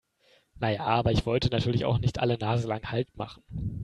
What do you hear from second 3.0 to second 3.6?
machen.